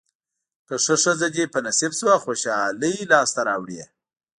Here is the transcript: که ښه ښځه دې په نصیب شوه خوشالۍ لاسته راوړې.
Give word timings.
که 0.67 0.75
ښه 0.83 0.95
ښځه 1.03 1.27
دې 1.35 1.45
په 1.53 1.59
نصیب 1.65 1.91
شوه 1.99 2.15
خوشالۍ 2.23 2.95
لاسته 3.11 3.41
راوړې. 3.49 3.81